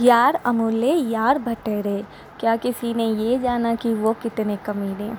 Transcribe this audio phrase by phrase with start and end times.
[0.00, 2.02] यार अमूल्य, यार भटेरे,
[2.40, 5.10] क्या किसी ने ये जाना कि वो कितने कमीने?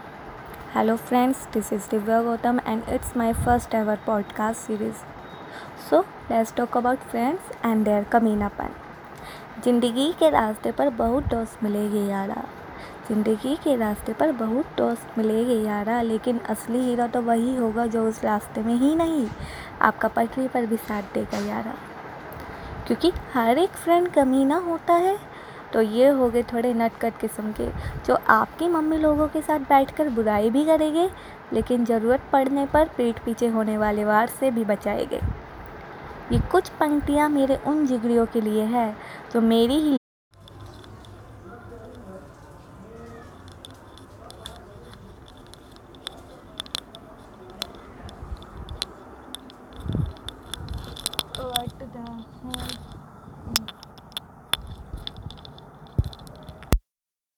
[0.75, 5.05] Hello friends this is Divya Gautam and it's my first ever podcast series
[5.89, 6.01] so
[6.31, 8.75] let's talk about friends and their कमीनापन.
[9.63, 12.43] ज़िंदगी के रास्ते पर बहुत दोस्त मिलेंगे यारा.
[13.07, 18.07] ज़िंदगी के रास्ते पर बहुत दोस्त मिलेंगे यारा, लेकिन असली हीरो तो वही होगा जो
[18.09, 19.27] उस रास्ते में ही नहीं.
[19.81, 21.75] आपका पटरी पर भी साथ देगा यारा.
[22.87, 25.17] क्योंकि हर एक फ्रेंड कमीना होता है।
[25.73, 27.67] तो ये हो गए थोड़े नटकट किस्म के,
[28.05, 31.09] जो आपकी मम्मी लोगों के साथ बैठकर बुराई भी करेंगे,
[31.53, 35.19] लेकिन ज़रूरत पड़ने पर पीठ पीछे होने वाले वार से भी बचाएँगे।
[36.31, 38.91] ये कुछ पंक्तियाँ मेरे उन जिगड़ियों के लिए है,
[39.33, 39.97] जो मेरी ही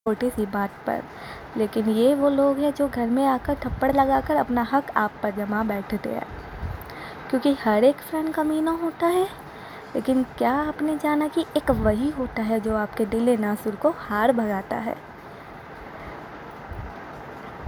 [0.05, 1.03] छोटी सी बात पर।
[1.57, 5.31] लेकिन ये वो लोग हैं जो घर में आकर थप्पड़ लगाकर अपना हक आप पर
[5.31, 6.27] जमा बैठते हैं।
[7.29, 9.23] क्योंकि हर एक फ्रेंड कमीना होता है।
[9.95, 14.31] लेकिन क्या आपने जाना कि एक वही होता है जो आपके दिल नासुर को हार
[14.31, 14.95] भगाता है?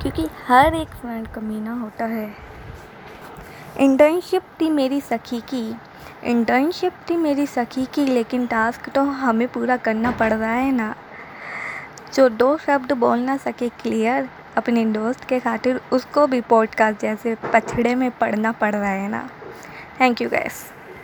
[0.01, 2.48] क्योंकि हर एक फ्रेंड कमीना होता है।
[3.79, 5.75] इंटर्नशिप थी मेरी सखी की।
[6.23, 10.95] इंटर्नशिप थी मेरी सखी की, लेकिन टास्क तो हमें पूरा करना पड़ रहा है ना।
[12.13, 17.35] जो दो शब्द बोल ना सके क्लियर अपने दोस्त के खातिर, उसको भी पॉडकास्ट जैसे
[17.53, 19.29] पछड़े में पढ़ना पड़ रहा है ना।
[20.01, 20.65] Thank you gas